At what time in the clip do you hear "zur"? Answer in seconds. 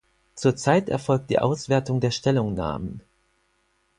0.33-0.55